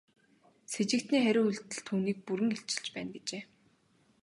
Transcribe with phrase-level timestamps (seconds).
[0.71, 3.43] Сэжигтний хариу үйлдэл түүнийг бүрэн илчилж байна гэжээ.